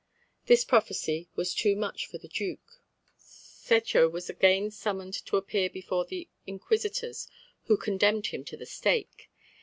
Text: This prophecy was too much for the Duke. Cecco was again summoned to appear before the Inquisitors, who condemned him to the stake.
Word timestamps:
This 0.47 0.65
prophecy 0.65 1.29
was 1.35 1.53
too 1.53 1.75
much 1.75 2.07
for 2.07 2.17
the 2.17 2.27
Duke. 2.27 2.81
Cecco 3.19 4.09
was 4.09 4.31
again 4.31 4.71
summoned 4.71 5.13
to 5.27 5.37
appear 5.37 5.69
before 5.69 6.05
the 6.05 6.27
Inquisitors, 6.47 7.27
who 7.65 7.77
condemned 7.77 8.25
him 8.25 8.43
to 8.45 8.57
the 8.57 8.65
stake. 8.65 9.29